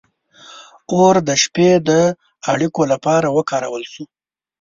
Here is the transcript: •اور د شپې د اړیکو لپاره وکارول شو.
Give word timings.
•اور 0.93 1.15
د 1.27 1.29
شپې 1.43 1.69
د 1.89 1.91
اړیکو 2.51 2.81
لپاره 2.91 3.27
وکارول 3.37 3.83
شو. 3.91 4.03